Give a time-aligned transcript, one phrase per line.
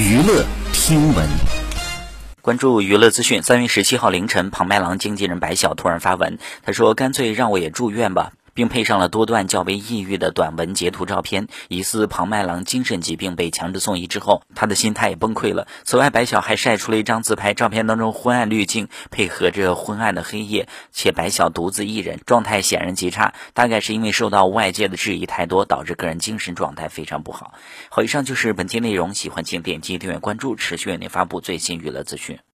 [0.00, 1.28] 娱乐听闻，
[2.40, 3.42] 关注娱乐资讯。
[3.42, 15.66] 三月十七号凌晨，庞麦郎经纪人白晓突然发文，他说：“干脆让我也住院吧。”并配上了多段较为抑郁的短文截图照片，疑似庞麦郎精神疾病被强制送医之后，他的心态也崩溃了。
[15.84, 23.32] 此外，白晓还晒出了一张自拍，照片当中昏暗滤镜配合着昏暗的黑夜，且白晓独自一人，状态显然极差。
[23.54, 27.54] 大概是因为受到外界的质疑太多，导致个人精神状态非常不好。
[27.88, 32.40] 好，以上就是本期内容，喜欢请点击订阅关注，持续为您发布最新娱乐资讯。